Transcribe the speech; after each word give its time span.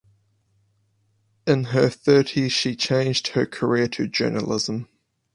In 1.45 1.65
her 1.65 1.87
thirties 1.87 2.51
she 2.53 2.75
changed 2.75 3.27
her 3.27 3.45
career 3.45 3.87
to 3.89 4.07
journalism. 4.07 4.89